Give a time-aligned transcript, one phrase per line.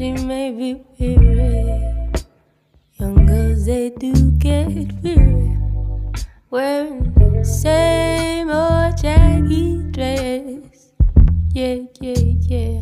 [0.00, 1.76] she may be weary.
[2.98, 5.58] Young girls, they do get weary.
[6.48, 10.88] Wearing the same old jaggy dress.
[11.52, 12.80] Yeah, yeah, yeah.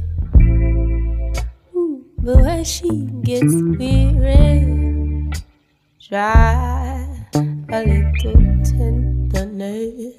[1.75, 2.89] Ooh, but when she
[3.27, 5.32] gets weary,
[5.98, 7.03] try
[7.35, 10.14] a little tenderness.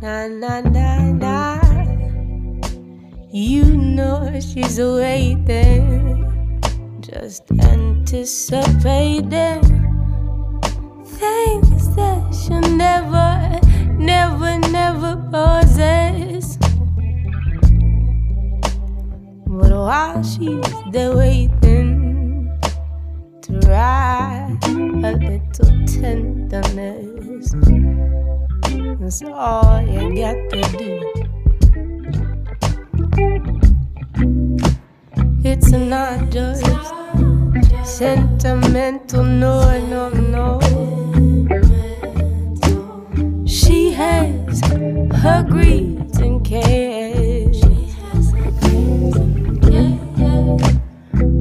[0.00, 1.65] Na na na na.
[3.36, 6.24] You know she's waiting,
[7.00, 9.60] just anticipating
[11.04, 13.60] things that she'll never,
[13.98, 16.56] never, never possess.
[19.46, 22.58] But while she's there waiting
[23.42, 27.52] to ride a little tenderness,
[28.98, 31.25] that's all you got to do.
[35.76, 36.64] It's not just
[37.84, 40.58] sentimental, no, no, no.
[43.46, 44.60] She has
[45.20, 47.60] her greed and cares.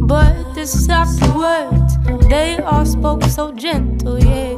[0.06, 4.55] But the soft words, they all spoke so gentle, yeah.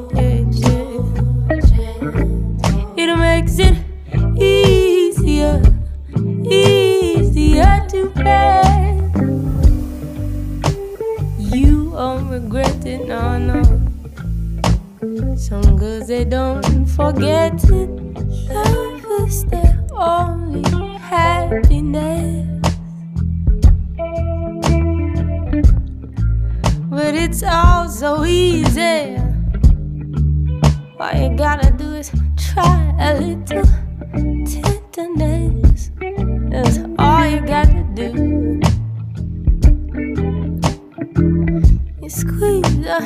[42.08, 43.04] You squeeze her,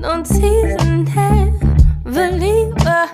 [0.00, 1.04] don't tease and
[2.04, 3.08] believe her.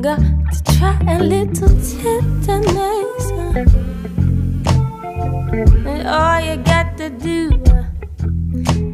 [0.00, 3.30] Got to try a little tenderness.
[5.86, 7.50] And all you got to do,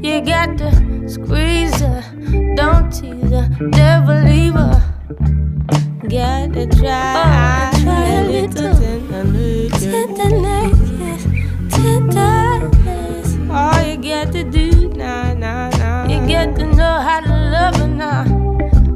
[0.07, 2.03] you got to squeeze her,
[2.55, 4.83] don't tease her, don't believe her.
[6.11, 10.76] Gotta try, oh, try a little tenderness, tenderness, tenderness.
[14.07, 16.07] Got to do, nah, nah, nah.
[16.07, 18.23] You get to know how to love her now,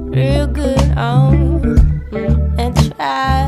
[0.07, 1.35] real good oh.
[1.35, 2.55] mm.
[2.57, 3.40] and try, and try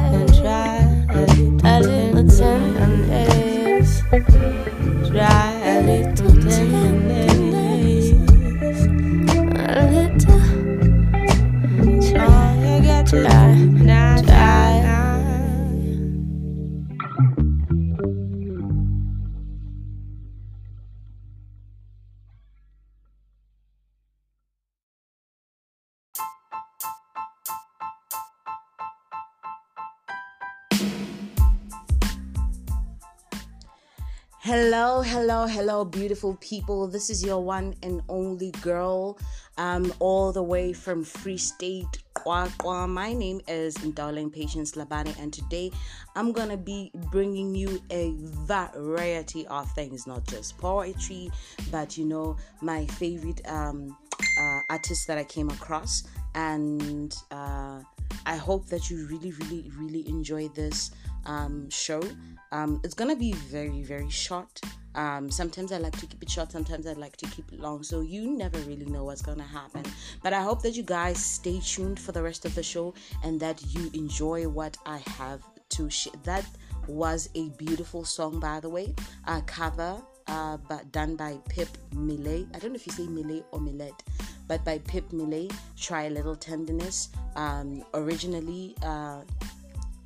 [34.45, 36.89] Hello, hello, hello, beautiful people.
[36.89, 39.17] This is your one and only girl,
[39.57, 42.89] um, all the way from Free State, QwaQwa.
[42.89, 45.71] My name is Darling Patience Labani, and today
[46.17, 51.31] I'm gonna be bringing you a variety of things, not just poetry,
[51.71, 53.97] but you know, my favorite um,
[54.41, 56.03] uh, artists that I came across,
[56.35, 57.81] and uh,
[58.27, 60.91] I hope that you really, really, really enjoy this
[61.27, 62.03] um, show.
[62.50, 64.60] Um, it's gonna be very, very short.
[64.94, 67.83] Um, sometimes I like to keep it short, sometimes I like to keep it long,
[67.83, 69.84] so you never really know what's gonna happen.
[70.22, 72.94] But I hope that you guys stay tuned for the rest of the show
[73.25, 76.12] and that you enjoy what I have to share.
[76.25, 76.44] That
[76.87, 78.94] was a beautiful song, by the way,
[79.27, 82.47] a cover uh, but done by Pip Millett.
[82.55, 83.94] I don't know if you say Millet or Millet,
[84.49, 85.53] but by Pip Millett.
[85.77, 87.09] Try a little tenderness.
[87.37, 89.23] Um, originally uh,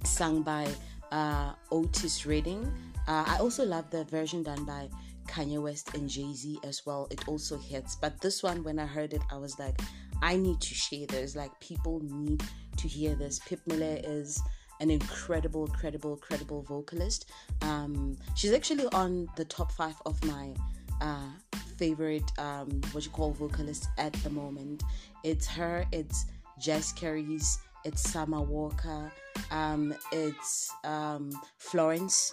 [0.04, 0.68] sung by
[1.16, 2.70] uh, Otis Redding.
[3.08, 4.88] Uh, I also love the version done by
[5.28, 7.08] Kanye West and Jay Z as well.
[7.10, 7.96] It also hits.
[7.96, 9.80] But this one, when I heard it, I was like,
[10.20, 11.34] I need to share this.
[11.34, 12.42] Like, people need
[12.76, 13.40] to hear this.
[13.46, 14.42] Pip Miller is
[14.80, 17.30] an incredible, credible, credible vocalist.
[17.62, 20.52] Um, she's actually on the top five of my
[21.00, 21.30] uh,
[21.78, 24.82] favorite, um, what you call vocalists at the moment.
[25.24, 26.26] It's her, it's
[26.58, 29.12] Jessie Reyez, it's Summer Walker,
[29.52, 32.32] um, it's um, Florence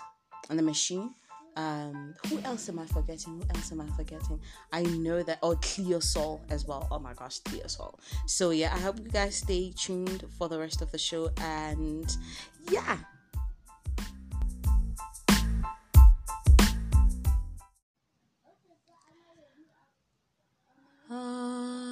[0.50, 1.14] and the Machine.
[1.56, 3.40] Um, who else am I forgetting?
[3.40, 4.40] Who else am I forgetting?
[4.72, 6.88] I know that oh Cleo Sol as well.
[6.90, 8.00] Oh my gosh, Cleo Sol.
[8.26, 12.18] So yeah, I hope you guys stay tuned for the rest of the show and
[12.72, 12.98] yeah.
[21.12, 21.83] Uh,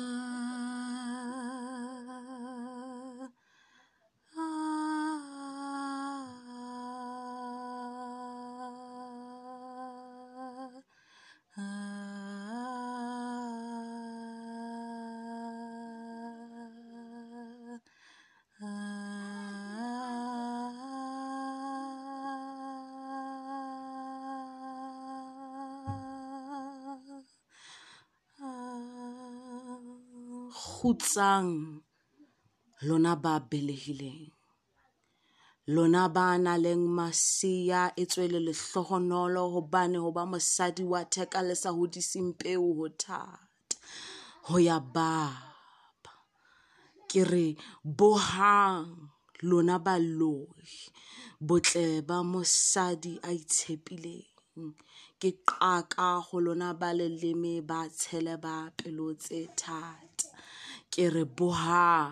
[30.81, 31.77] kgutsang
[32.87, 34.33] lona ba belehileng
[35.75, 41.39] lona ba na leng masea e tswe le lehlohonolo hobane ho ba mosadi wa theka
[41.47, 43.77] le sa hodiseng peo ho thata.
[44.49, 46.13] Ho ya baba
[47.09, 47.47] ke re
[47.99, 48.89] bohang
[49.49, 50.73] lona baloi
[51.47, 54.73] botle ba mosadi a itshepileng.
[55.21, 60.10] Ke qaka go lona ba leleme ba tshele ba pelo tse thata
[60.93, 62.11] ke re bohang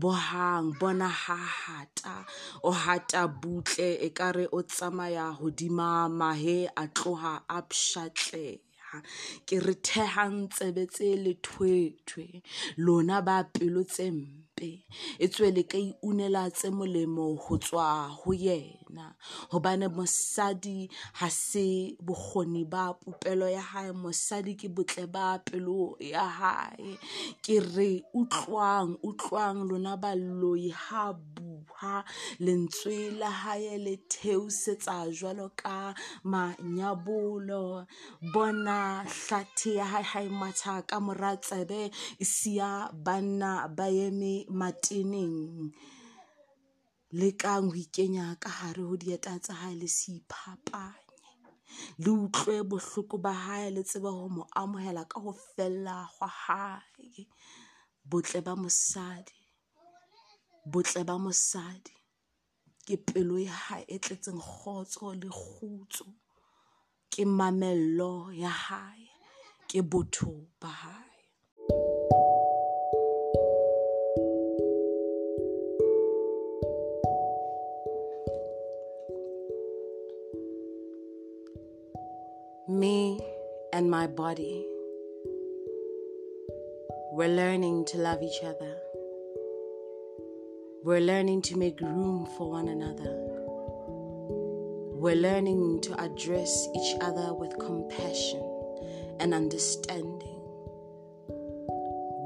[0.00, 2.16] bohang bona ha hata
[2.62, 8.98] o hata butle e kare o tsamaya hodima mahe a tloha a pshatleha.
[9.46, 12.42] Ke re thehang tsebe tse lethwethwe
[12.84, 14.70] lona ba pelo tse mpe.
[15.18, 17.86] E tswe le ka iunela tse molemo ho tswa
[18.18, 18.85] ho yena
[19.50, 20.88] hobane mosadi
[21.18, 26.98] ha se bokgoni ba popelo ya hae mosadi ke botle ba pelo ya hae.
[27.42, 32.04] Ke re utlwang utlwang lona baloi ha buha
[32.40, 35.94] lentswe la hae le theosetsa jwalo ka
[36.24, 37.86] manyabolo.
[38.32, 44.46] Bona hlathe ya hae ha e matha ka mora tsebe e siya banna ba eme
[44.50, 45.72] mateneng
[47.12, 51.30] lekang ho ikenya ka hare ho dieta tsa hae le se iphapanye.
[51.98, 57.26] Le utlwe bohloko ba hae le tsebe ho mo amohela ka ho fella gwa hae.
[58.10, 59.46] Botle ba mosadi
[60.66, 61.94] botle ba mosadi.
[62.86, 66.06] Ke pelo ya hae e tletseng kgotso le kgutso.
[67.10, 69.06] Ke mamello ya hae
[69.68, 71.05] ke botho ba hae
[84.06, 84.64] my body.
[87.12, 88.76] We're learning to love each other.
[90.84, 93.16] We're learning to make room for one another.
[95.00, 98.44] We're learning to address each other with compassion
[99.18, 100.40] and understanding.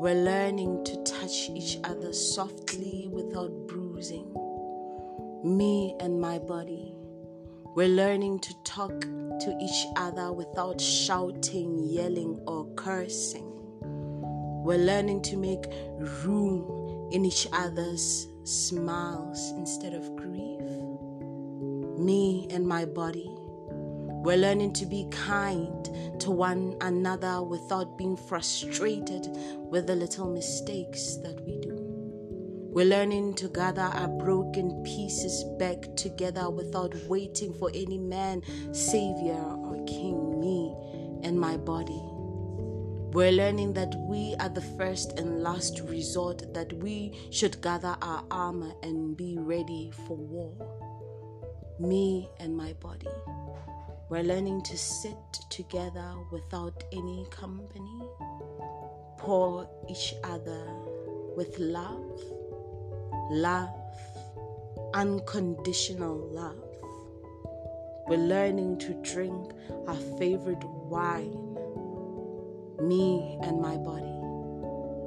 [0.03, 4.35] We're learning to touch each other softly without bruising.
[5.45, 6.95] Me and my body.
[7.75, 9.07] We're learning to talk
[9.41, 13.47] to each other without shouting, yelling, or cursing.
[14.63, 15.65] We're learning to make
[16.25, 20.61] room in each other's smiles instead of grief.
[21.99, 23.31] Me and my body.
[24.23, 29.29] We're learning to be kind to one another without being frustrated
[29.71, 31.70] with the little mistakes that we do.
[32.73, 39.43] We're learning to gather our broken pieces back together without waiting for any man, savior,
[39.43, 40.73] or king, me
[41.25, 42.01] and my body.
[43.13, 48.23] We're learning that we are the first and last resort, that we should gather our
[48.31, 50.55] armor and be ready for war.
[51.81, 53.09] Me and my body.
[54.11, 55.19] We're learning to sit
[55.51, 58.01] together without any company,
[59.19, 60.63] pour each other
[61.37, 62.40] with love
[63.31, 63.71] love,
[64.93, 66.65] unconditional love.
[68.09, 69.53] We're learning to drink
[69.87, 71.55] our favorite wine,
[72.83, 74.17] me and my body.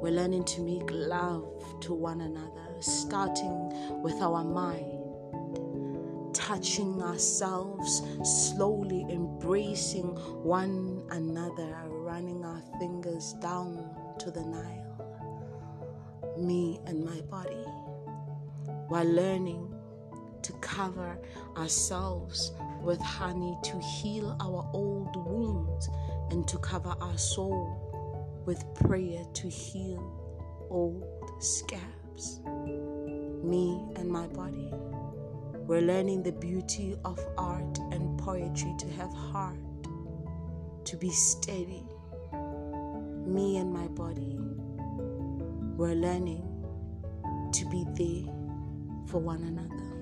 [0.00, 1.46] We're learning to make love
[1.82, 12.62] to one another, starting with our mind, touching ourselves slowly, embracing one another, running our
[12.78, 13.86] fingers down
[14.18, 17.66] to the Nile, me and my body
[18.88, 19.74] while learning
[20.42, 21.18] to cover
[21.56, 25.88] ourselves with honey to heal our old wounds
[26.30, 30.02] and to cover our soul with prayer to heal
[30.70, 31.04] old
[31.40, 32.40] scabs.
[33.42, 34.70] Me and my body.
[35.66, 39.56] We're learning the beauty of art and poetry to have heart,
[40.84, 41.86] to be steady.
[43.26, 44.36] Me and my body.
[45.76, 46.42] We're learning
[47.52, 48.33] to be there
[49.06, 49.94] for one another.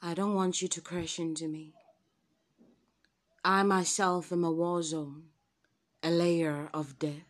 [0.00, 1.74] I don't want you to crash into me.
[3.44, 5.24] I myself am a war zone,
[6.02, 7.26] a layer of death.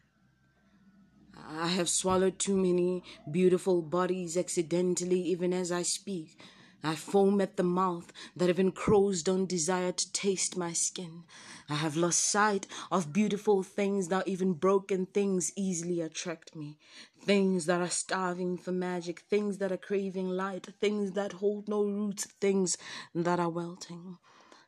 [1.51, 6.39] I have swallowed too many beautiful bodies accidentally, even as I speak.
[6.83, 11.25] I foam at the mouth that even crows don't desire to taste my skin.
[11.69, 16.79] I have lost sight of beautiful things, now even broken things easily attract me.
[17.21, 21.83] Things that are starving for magic, things that are craving light, things that hold no
[21.83, 22.79] roots, things
[23.15, 24.19] that are welting.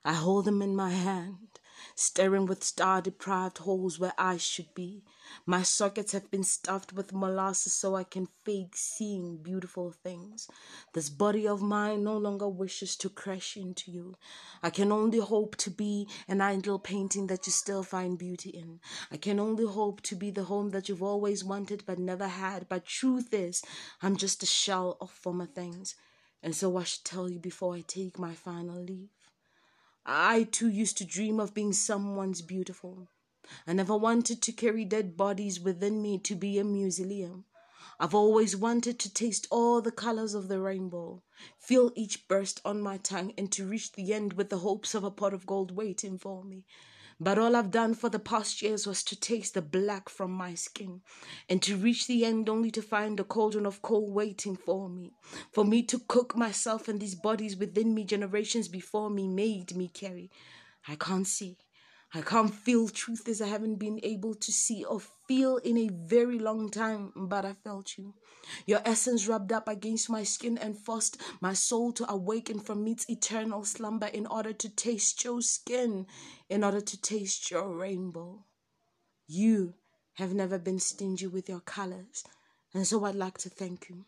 [0.04, 1.49] I hold them in my hand
[1.94, 5.02] staring with star deprived holes where eyes should be.
[5.46, 10.48] My sockets have been stuffed with molasses so I can fake seeing beautiful things.
[10.92, 14.16] This body of mine no longer wishes to crash into you.
[14.62, 18.80] I can only hope to be an idle painting that you still find beauty in.
[19.10, 22.68] I can only hope to be the home that you've always wanted but never had.
[22.68, 23.62] But truth is,
[24.02, 25.94] I'm just a shell of former things.
[26.42, 29.10] And so I should tell you before I take my final leave.
[30.06, 33.08] I too used to dream of being someone's beautiful.
[33.66, 37.44] I never wanted to carry dead bodies within me to be a mausoleum.
[37.98, 41.22] I've always wanted to taste all the colors of the rainbow,
[41.58, 45.04] feel each burst on my tongue, and to reach the end with the hopes of
[45.04, 46.64] a pot of gold waiting for me.
[47.22, 50.54] But all I've done for the past years was to taste the black from my
[50.54, 51.02] skin
[51.50, 55.12] and to reach the end only to find a cauldron of coal waiting for me.
[55.52, 59.88] For me to cook myself and these bodies within me, generations before me made me
[59.88, 60.30] carry.
[60.88, 61.58] I can't see.
[62.12, 65.88] I can't feel truth as I haven't been able to see or feel in a
[65.88, 68.14] very long time, but I felt you.
[68.66, 73.08] Your essence rubbed up against my skin and forced my soul to awaken from its
[73.08, 76.06] eternal slumber in order to taste your skin,
[76.48, 78.44] in order to taste your rainbow.
[79.28, 79.74] You
[80.14, 82.24] have never been stingy with your colors,
[82.74, 84.06] and so I'd like to thank you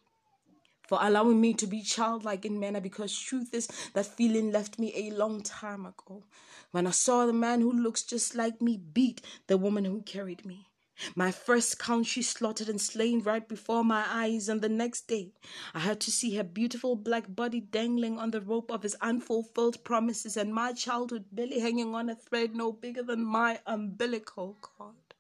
[0.93, 4.93] for allowing me to be childlike in manner because truth is that feeling left me
[4.95, 6.23] a long time ago
[6.71, 10.45] when I saw the man who looks just like me beat the woman who carried
[10.45, 10.67] me.
[11.15, 15.33] My first country slaughtered and slain right before my eyes, and the next day
[15.73, 19.83] I had to see her beautiful black body dangling on the rope of his unfulfilled
[19.85, 25.15] promises, and my childhood belly hanging on a thread no bigger than my umbilical cord.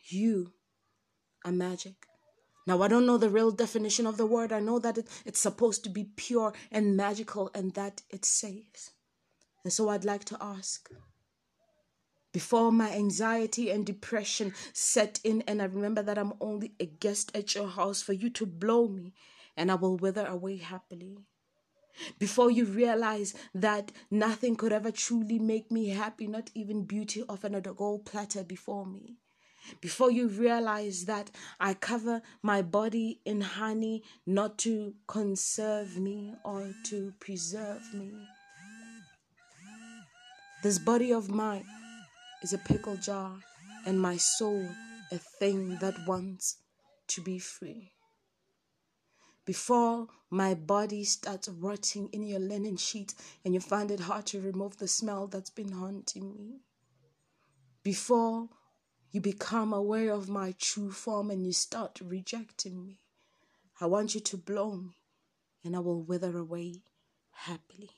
[0.00, 0.52] You
[1.42, 2.06] are magic.
[2.66, 4.52] Now, I don't know the real definition of the word.
[4.52, 8.90] I know that it, it's supposed to be pure and magical and that it saves.
[9.62, 10.90] And so I'd like to ask
[12.34, 17.30] before my anxiety and depression set in, and I remember that I'm only a guest
[17.32, 19.14] at your house for you to blow me,
[19.56, 21.18] and I will wither away happily.
[22.18, 27.44] Before you realize that nothing could ever truly make me happy, not even beauty of
[27.44, 29.14] another gold platter before me.
[29.80, 31.30] Before you realize that
[31.60, 38.12] I cover my body in honey not to conserve me or to preserve me.
[40.62, 41.66] This body of mine
[42.42, 43.36] is a pickle jar,
[43.86, 44.66] and my soul
[45.12, 46.56] a thing that wants
[47.08, 47.92] to be free.
[49.44, 54.40] Before my body starts rotting in your linen sheet and you find it hard to
[54.40, 56.60] remove the smell that's been haunting me.
[57.82, 58.48] Before
[59.14, 62.98] you become aware of my true form and you start rejecting me,
[63.80, 64.96] I want you to blow me
[65.62, 66.82] and I will wither away
[67.30, 67.90] happily.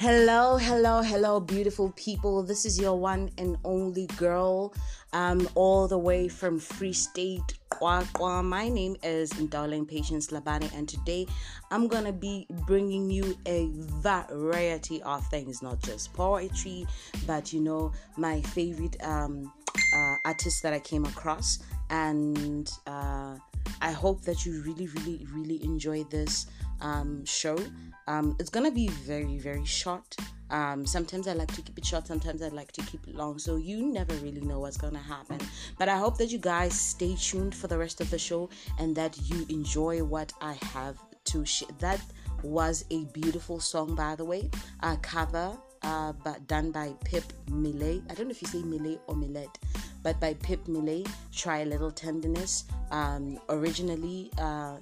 [0.00, 2.44] Hello, hello, hello, beautiful people.
[2.44, 4.72] This is your one and only girl,
[5.12, 8.44] um, all the way from Free State, QwaQwa.
[8.44, 11.26] My name is Darling Patience Labani, and today
[11.72, 16.86] I'm gonna be bringing you a variety of things, not just poetry,
[17.26, 19.52] but you know, my favorite um,
[19.96, 21.58] uh, artists that I came across,
[21.90, 23.34] and uh,
[23.80, 26.46] I hope that you really, really, really enjoy this
[26.80, 27.58] um, show.
[28.06, 30.16] Um, it's gonna be very, very short.
[30.50, 33.38] Um, sometimes I like to keep it short, sometimes I like to keep it long,
[33.38, 35.38] so you never really know what's gonna happen.
[35.78, 38.96] But I hope that you guys stay tuned for the rest of the show and
[38.96, 41.68] that you enjoy what I have to share.
[41.80, 42.00] That
[42.42, 44.50] was a beautiful song, by the way,
[44.82, 48.02] a cover uh, but done by Pip Millett.
[48.10, 49.58] I don't know if you say Millet or Millet,
[50.02, 51.06] but by Pip Millett.
[51.32, 52.64] Try a little tenderness.
[52.90, 54.76] Um, originally uh,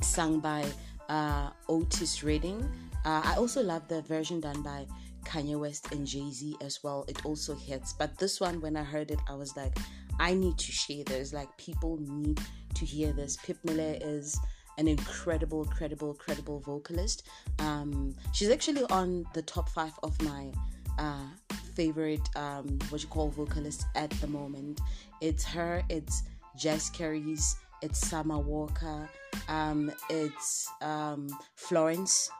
[0.00, 0.64] sung by
[1.08, 2.62] uh, Otis Redding.
[3.04, 4.86] Uh, I also love the version done by
[5.24, 7.04] Kanye West and Jay Z as well.
[7.08, 7.92] It also hits.
[7.92, 9.76] But this one, when I heard it, I was like,
[10.18, 11.32] I need to share this.
[11.32, 12.40] Like, people need
[12.74, 13.36] to hear this.
[13.38, 14.38] Pip Miller is
[14.78, 17.28] an incredible, credible, credible vocalist.
[17.58, 20.50] Um, she's actually on the top five of my
[20.98, 21.26] uh,
[21.74, 24.80] favorite um, what you call vocalists at the moment.
[25.20, 25.82] It's her.
[25.88, 26.22] It's
[26.56, 27.56] Jessie Reyez.
[27.84, 29.10] It's Summer Walker.
[29.46, 32.30] Um, it's um, Florence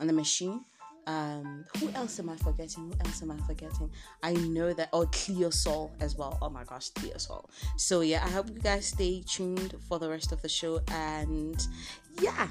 [0.00, 0.64] and the Machine.
[1.06, 2.84] Um, who else am I forgetting?
[2.84, 3.90] Who else am I forgetting?
[4.22, 6.38] I know that oh Cleo Sol as well.
[6.40, 7.50] Oh my gosh, Cleo Sol.
[7.76, 11.62] So yeah, I hope you guys stay tuned for the rest of the show and
[12.22, 12.48] yeah.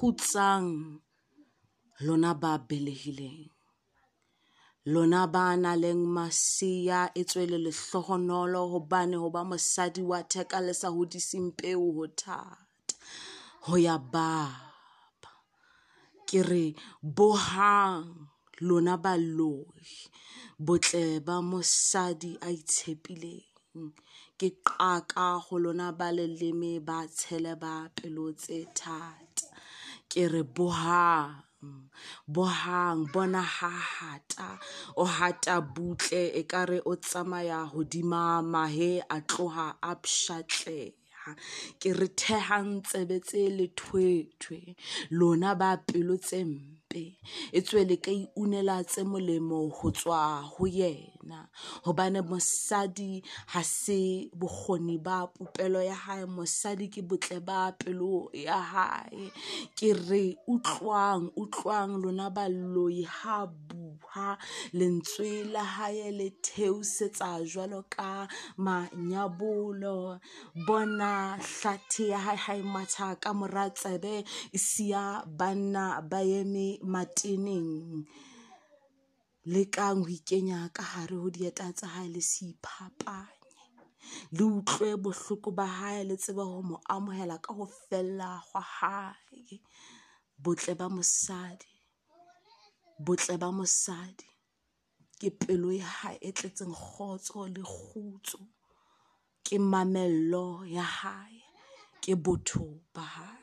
[0.00, 0.96] Kgutsang
[2.06, 3.52] lona ba belehileng
[4.92, 10.72] lona ba na leng masea e tswele lehlohonolo hobane ho ba mosadi wa theka le
[10.80, 12.96] sa hodiseng peo ho thata.
[13.68, 15.32] Ho ya baba
[16.28, 16.66] ke re
[17.16, 18.08] bohang
[18.68, 19.84] lona baloi
[20.66, 23.92] botle ba mosadi a itshepileng.
[24.40, 29.29] Ke qaka go lona ba leleme ba tshele ba pelo tse thata
[30.10, 31.30] ke re bohang
[32.34, 34.58] bohang bona ha hata
[34.96, 41.30] o hata butle e kare o tsamaya hodima mahe a tloha a pshatleha.
[41.80, 44.60] Ke re thehang tsebe tse lethwethwe
[45.18, 47.04] lona ba pelo tse mpe.
[47.52, 50.20] E tswele ka iunela tse molemo ho tswa
[50.52, 51.19] ho yena
[51.84, 53.22] hobane mosadi
[53.52, 59.32] ha se bokgoni ba popelo ya hae mosadi ke botle ba pelo ya hae.
[59.76, 64.38] Ke re utlwang utlwang lona baloi ha buha
[64.72, 70.20] lentswe la hae le theosetsa jwalo ka manyabolo.
[70.66, 76.78] Bona hlathi ya hae ha e matha ka mora tsebe e siya banna ba eme
[76.92, 78.04] mateneng
[79.44, 83.64] le kang ho ikenya ka hare ho dieta tsa hae le se iphapanye.
[84.36, 89.60] Le utlwe bohloko ba hae le tsebe ho mo amohela ka ho fella gwa hae.
[90.42, 91.70] Botle ba mosadi
[93.00, 94.28] botle ba mosadi.
[95.20, 98.40] Ke pelo ya hae e tletseng kgotso le kgutso.
[99.44, 101.40] Ke mamello ya hae
[102.02, 103.39] ke botho ba hae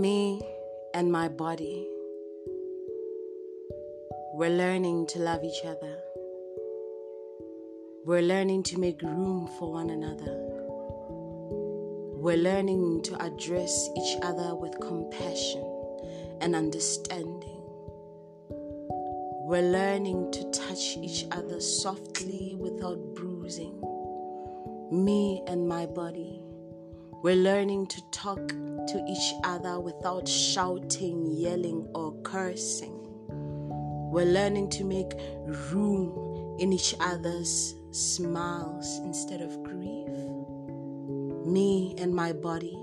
[0.00, 0.40] me
[0.94, 1.88] and my body.
[4.34, 5.98] We're learning to love each other.
[8.04, 10.36] We're learning to make room for one another.
[12.20, 15.64] We're learning to address each other with compassion
[16.40, 17.62] and understanding.
[19.50, 23.80] We're learning to touch each other softly without bruising.
[24.92, 26.44] Me and my body.
[27.24, 28.52] We're learning to talk
[28.88, 32.94] to each other without shouting, yelling, or cursing.
[34.10, 35.12] We're learning to make
[35.70, 40.08] room in each other's smiles instead of grief.
[41.46, 42.76] Me and my body.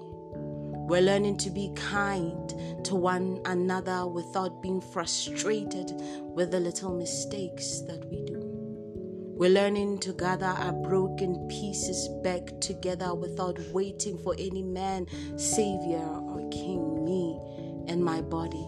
[0.87, 2.53] We're learning to be kind
[2.85, 8.34] to one another without being frustrated with the little mistakes that we do.
[9.37, 16.07] We're learning to gather our broken pieces back together without waiting for any man, savior,
[16.07, 17.37] or king, me
[17.89, 18.65] and my body.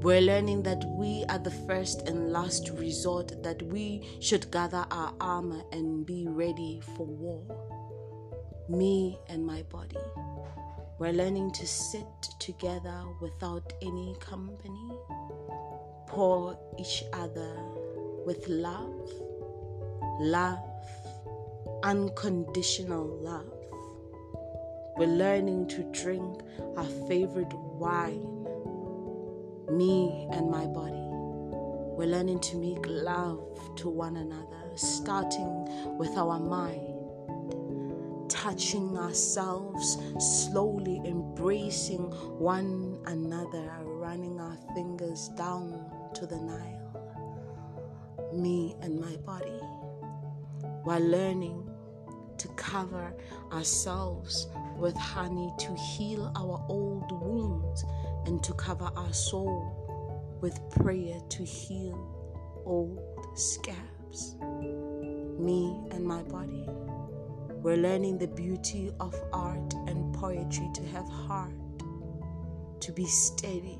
[0.00, 5.12] We're learning that we are the first and last resort, that we should gather our
[5.20, 7.44] armor and be ready for war.
[8.70, 9.98] Me and my body.
[10.98, 14.90] We're learning to sit together without any company,
[16.06, 17.52] pour each other
[18.24, 19.29] with love
[20.20, 20.58] love,
[21.82, 23.54] unconditional love.
[24.98, 26.42] We're learning to drink
[26.76, 28.46] our favorite wine,
[29.70, 31.06] me and my body.
[31.96, 33.40] We're learning to make love
[33.76, 44.58] to one another, starting with our mind, touching ourselves, slowly embracing one another, running our
[44.74, 46.90] fingers down to the Nile,
[48.34, 49.60] me and my body
[50.84, 51.68] while learning
[52.38, 53.14] to cover
[53.52, 57.84] ourselves with honey to heal our old wounds
[58.26, 61.98] and to cover our soul with prayer to heal
[62.64, 62.98] old
[63.34, 64.36] scabs.
[65.38, 66.66] Me and my body.
[67.62, 71.52] We're learning the beauty of art and poetry to have heart,
[72.80, 73.78] to be steady.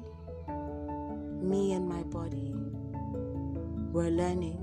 [1.41, 2.53] Me and my body.
[3.91, 4.59] We're learning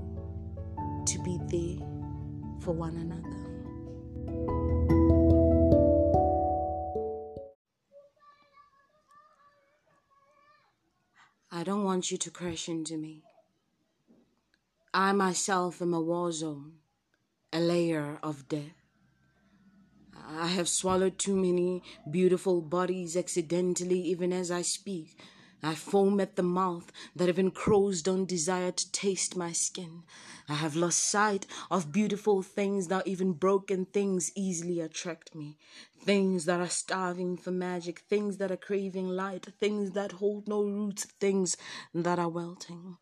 [1.06, 1.97] to be there
[2.60, 3.48] for one another.
[11.50, 13.22] I don't want you to crash into me.
[14.92, 16.74] I myself am a war zone,
[17.52, 18.74] a layer of death.
[20.14, 25.18] I have swallowed too many beautiful bodies accidentally, even as I speak.
[25.62, 30.04] I foam at the mouth that even crows don't desire to taste my skin.
[30.48, 35.58] I have lost sight of beautiful things that even broken things easily attract me.
[36.00, 40.62] Things that are starving for magic, things that are craving light, things that hold no
[40.62, 41.56] roots, things
[41.92, 42.96] that are welting.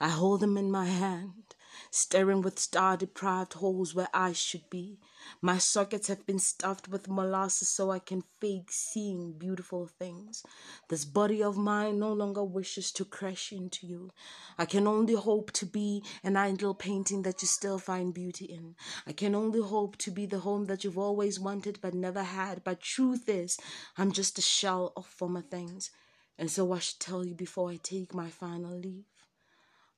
[0.00, 1.45] I hold them in my hand
[1.90, 4.98] staring with star deprived holes where eyes should be.
[5.40, 10.44] My sockets have been stuffed with molasses so I can fake seeing beautiful things.
[10.88, 14.12] This body of mine no longer wishes to crash into you.
[14.58, 18.76] I can only hope to be an idle painting that you still find beauty in.
[19.06, 22.62] I can only hope to be the home that you've always wanted but never had.
[22.62, 23.58] But truth is,
[23.98, 25.90] I'm just a shell of former things.
[26.38, 29.04] And so I should tell you before I take my final leave.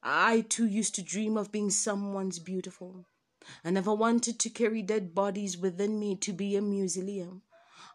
[0.02, 3.06] I too used to dream of being someone's beautiful.
[3.64, 7.42] I never wanted to carry dead bodies within me to be a mausoleum.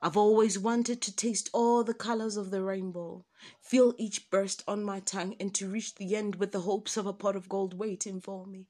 [0.01, 3.25] I've always wanted to taste all the colors of the rainbow,
[3.61, 7.05] feel each burst on my tongue, and to reach the end with the hopes of
[7.05, 8.67] a pot of gold waiting for me.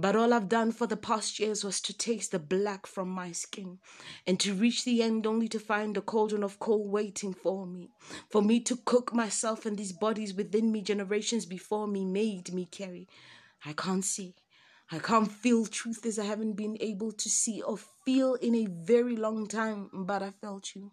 [0.00, 3.32] But all I've done for the past years was to taste the black from my
[3.32, 3.80] skin
[4.28, 7.90] and to reach the end only to find a cauldron of coal waiting for me.
[8.30, 12.66] For me to cook myself and these bodies within me, generations before me made me
[12.66, 13.08] carry.
[13.64, 14.36] I can't see.
[14.90, 18.66] I can't feel truth as I haven't been able to see or feel in a
[18.66, 20.92] very long time, but I felt you.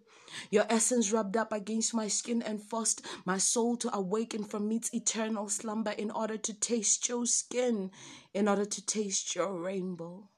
[0.52, 4.94] Your essence rubbed up against my skin and forced my soul to awaken from its
[4.94, 7.90] eternal slumber in order to taste your skin,
[8.34, 10.30] in order to taste your rainbow.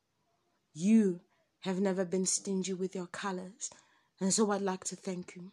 [0.73, 1.21] You
[1.61, 3.71] have never been stingy with your colors,
[4.21, 5.51] and so I'd like to thank you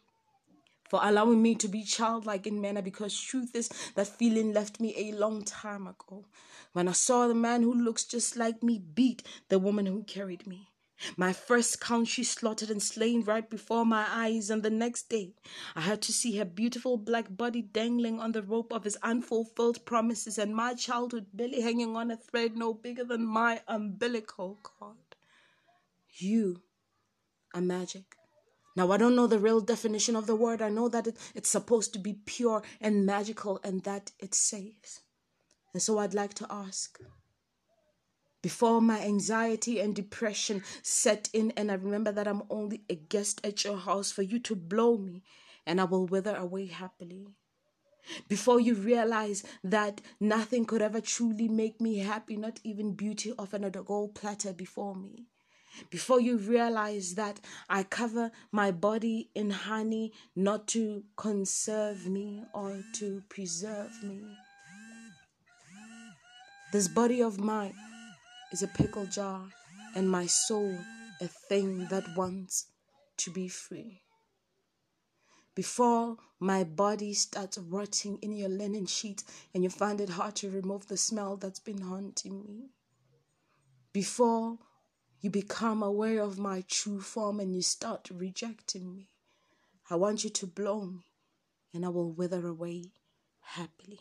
[0.94, 4.94] for allowing me to be childlike in manner because truth is that feeling left me
[4.96, 6.24] a long time ago
[6.72, 10.46] when I saw the man who looks just like me beat the woman who carried
[10.46, 10.68] me.
[11.16, 15.34] My first country slaughtered and slain right before my eyes, and the next day
[15.74, 19.84] I had to see her beautiful black body dangling on the rope of his unfulfilled
[19.84, 25.16] promises, and my childhood belly hanging on a thread no bigger than my umbilical cord.
[26.12, 26.62] You
[27.52, 28.14] are magic.
[28.76, 30.60] Now, I don't know the real definition of the word.
[30.60, 35.00] I know that it, it's supposed to be pure and magical and that it saves.
[35.72, 36.98] And so I'd like to ask
[38.44, 43.40] before my anxiety and depression set in, and I remember that I'm only a guest
[43.42, 45.22] at your house for you to blow me,
[45.64, 47.28] and I will wither away happily.
[48.28, 53.54] Before you realize that nothing could ever truly make me happy, not even beauty of
[53.54, 55.24] another gold platter before me
[55.90, 62.82] before you realize that I cover my body in honey not to conserve me or
[62.94, 64.20] to preserve me.
[66.72, 67.74] This body of mine
[68.52, 69.48] is a pickle jar,
[69.94, 70.76] and my soul
[71.20, 72.66] a thing that wants
[73.18, 74.02] to be free.
[75.54, 79.22] Before my body starts rotting in your linen sheet
[79.54, 82.70] and you find it hard to remove the smell that's been haunting me.
[83.92, 84.58] Before
[85.24, 89.06] you become aware of my true form and you start rejecting me.
[89.88, 91.06] I want you to blow me
[91.72, 92.90] and I will wither away
[93.40, 94.00] happily.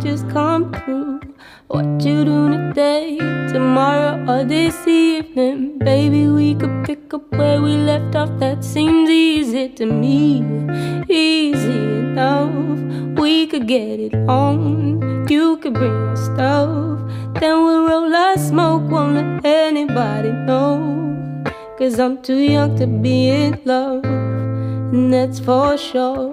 [0.00, 1.20] Just come through.
[1.68, 3.18] What you do today,
[3.52, 5.78] tomorrow, or this evening?
[5.78, 8.30] Baby, we could pick up where we left off.
[8.38, 10.42] That seems easy to me,
[11.08, 12.54] easy enough.
[13.18, 15.28] We could get it on.
[15.28, 16.98] You could bring your stuff.
[17.34, 21.44] Then we'll roll our smoke, won't let anybody know.
[21.78, 24.04] Cause I'm too young to be in love.
[24.04, 26.29] And that's for sure.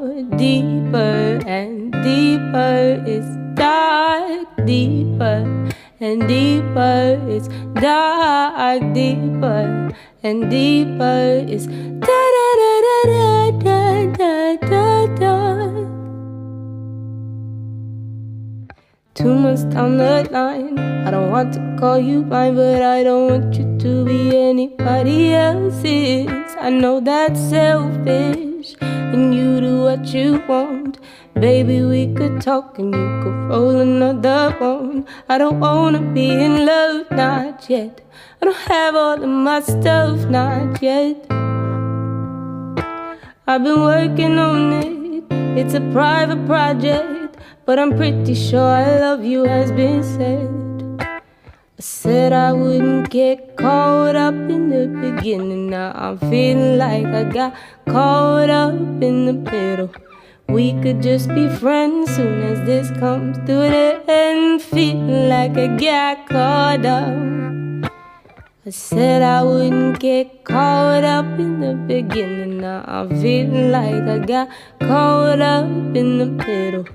[19.17, 23.31] Two months down the line, I don't want to call you mine, but I don't
[23.31, 26.27] want you to be anybody else's.
[26.59, 30.99] I know that's selfish, and you do what you want.
[31.33, 35.07] Baby, we could talk and you could roll another one.
[35.27, 38.01] I don't wanna be in love, not yet.
[38.39, 41.25] I don't have all of my stuff, not yet.
[43.47, 45.23] I've been working on it,
[45.57, 47.26] it's a private project,
[47.67, 51.01] but I'm pretty sure I love you has been said.
[51.01, 55.71] I said I wouldn't get caught up in the beginning.
[55.71, 57.53] Now I'm feeling like I got
[57.85, 58.73] caught up
[59.09, 59.91] in the middle.
[60.47, 64.61] We could just be friends soon as this comes to the end.
[64.61, 67.91] Feeling like I got caught up.
[68.65, 72.61] I said I wouldn't get caught up in the beginning.
[72.61, 74.49] Now I'm feeling like I got
[74.79, 76.85] caught up in the middle.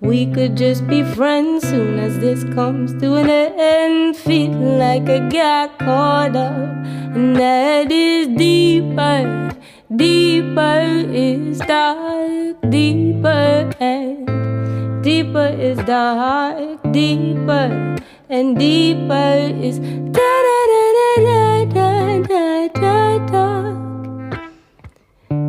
[0.00, 4.16] We could just be friends soon as this comes to an end.
[4.16, 9.50] Feeling like I got caught up, and that is deeper.
[9.96, 17.96] Deeper is dark, deeper and deeper is dark, deeper
[18.28, 20.84] and deeper is da da da
[21.26, 23.47] da da da da da.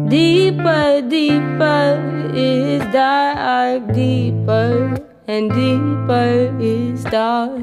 [0.10, 7.62] Deeper, deeper is dark, deeper and deeper is dark,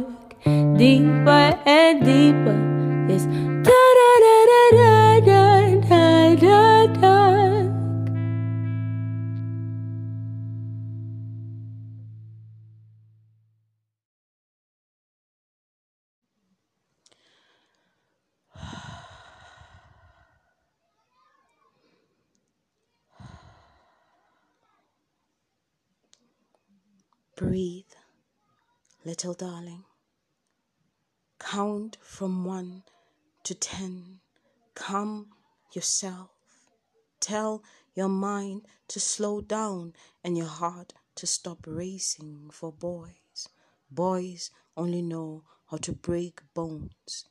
[0.79, 2.59] deeper and deeper
[3.11, 3.27] is
[3.67, 5.45] da da da da da
[5.89, 6.66] da da
[27.37, 27.93] Breathe,
[29.05, 29.85] little darling.
[31.39, 32.83] Count from one
[33.45, 34.21] to ten.
[34.75, 35.27] Calm
[35.75, 36.31] yourself.
[37.21, 37.63] Tell
[37.95, 39.93] your mind to slow down
[40.25, 43.51] and your heart to stop racing for boys.
[43.91, 47.27] Boys only know how to break bones.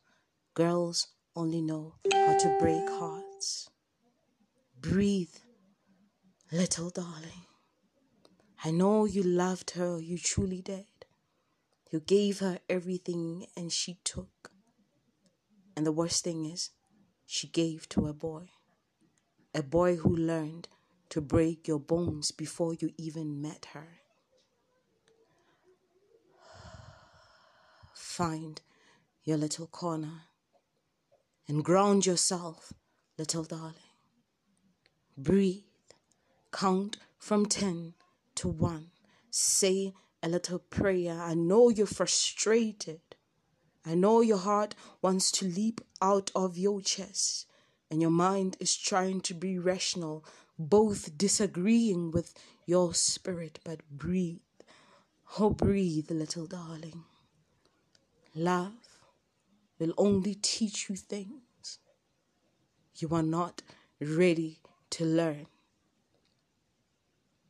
[0.54, 3.72] Girls only know how to break hearts.
[4.80, 5.34] Breathe,
[6.52, 7.48] little darling.
[8.64, 10.86] I know you loved her, you truly did.
[11.92, 14.52] You gave her everything and she took.
[15.76, 16.72] And the worst thing is,
[17.26, 18.50] she gave to a boy.
[19.54, 20.68] A boy who learned
[21.10, 24.00] to break your bones before you even met her.
[27.94, 28.62] Find
[29.24, 30.24] your little corner
[31.48, 32.74] and ground yourself,
[33.18, 33.76] little darling.
[35.18, 35.64] Breathe.
[36.52, 37.94] Count from 10
[38.36, 38.92] to 1.
[39.30, 41.20] Say a little prayer.
[41.20, 43.02] I know you're frustrated.
[43.86, 47.46] I know your heart wants to leap out of your chest,
[47.92, 50.26] and your mind is trying to be rational,
[50.58, 52.34] both disagreeing with
[52.66, 53.60] your spirit.
[53.64, 54.40] But breathe.
[55.40, 57.04] Oh, breathe, little darling.
[58.34, 58.74] Love
[59.80, 61.80] will only teach you things
[62.98, 63.62] you are not
[64.00, 65.48] ready to learn.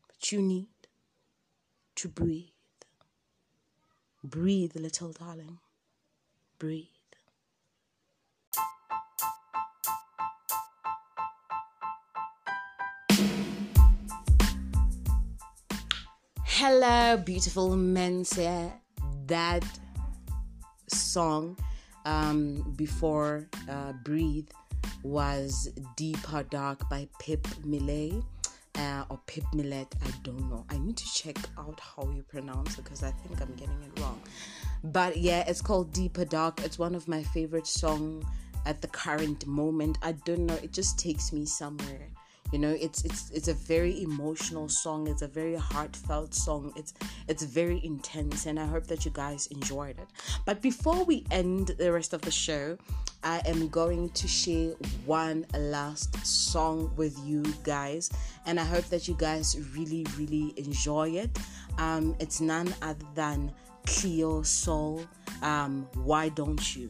[0.08, 0.68] But you need
[1.96, 2.50] to breathe.
[4.24, 5.60] Breathe, little darling.
[6.60, 6.86] Breathe.
[16.44, 18.26] Hello, beautiful men.
[19.28, 19.64] That
[20.88, 21.58] song
[22.06, 24.50] um, before uh, Breathe
[25.04, 28.24] was Deeper Dark by Pip Millett
[28.78, 29.94] uh, or Pip Millett.
[30.04, 30.66] I don't know.
[30.70, 34.00] I need to check out how you pronounce it because I think I'm getting it
[34.00, 34.22] wrong.
[34.84, 36.62] But yeah, it's called Deeper Dark.
[36.64, 38.26] It's one of my favorite songs
[38.66, 39.98] at the current moment.
[40.02, 40.56] I don't know.
[40.56, 42.10] It just takes me somewhere.
[42.56, 45.10] You know it's it's it's a very emotional song.
[45.10, 46.72] It's a very heartfelt song.
[46.78, 46.94] It's
[47.28, 50.08] it's very intense and i hope that you guys enjoyed it.
[50.46, 52.78] But before we end the rest of the show
[53.24, 54.72] i am going to share
[55.06, 58.10] one last song with you guys
[58.46, 61.38] and i hope that you guys really really enjoy it.
[61.78, 63.52] Um it's none other than
[63.86, 65.04] cleo sol
[65.42, 66.90] um why don't you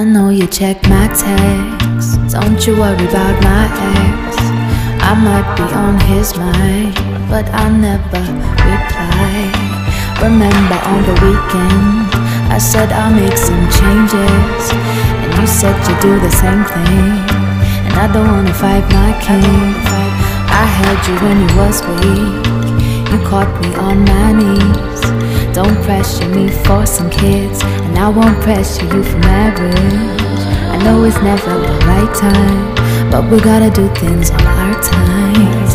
[0.00, 2.32] I know you check my texts.
[2.32, 4.32] Don't you worry about my ex.
[5.04, 6.96] I might be on his mind,
[7.28, 8.24] but I never
[8.64, 9.52] reply.
[10.24, 12.08] Remember on the weekend,
[12.48, 14.72] I said I'll make some changes,
[15.20, 17.20] and you said you'd do the same thing.
[17.84, 19.76] And I don't wanna fight my king.
[20.48, 22.40] I held you when you was weak.
[23.12, 25.29] You caught me on my knees.
[25.62, 29.74] Don't pressure me for some kids, and I won't pressure you for marriage.
[30.72, 35.68] I know it's never the right time, but we gotta do things on our time.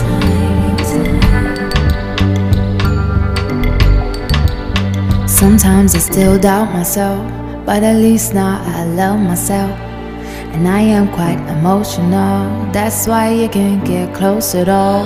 [5.27, 7.21] Sometimes I still doubt myself,
[7.63, 9.69] but at least now I love myself.
[10.55, 15.05] And I am quite emotional, that's why you can't get close at all.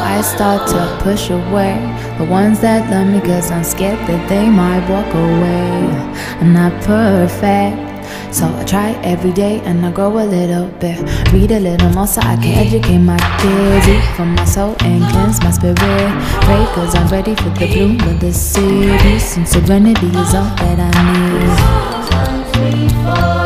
[0.00, 1.74] I start to push away
[2.18, 5.88] the ones that love me, cause I'm scared that they might walk away.
[6.40, 7.88] I'm not perfect.
[8.34, 10.98] So I try every day and I grow a little bit.
[11.32, 13.88] Read a little more so I can educate my kids.
[13.88, 15.76] Eat from my soul and cleanse my spirit.
[15.76, 18.90] Pray cause I'm ready for the bloom of the city.
[19.36, 20.92] And serenity is all that I
[23.32, 23.37] need.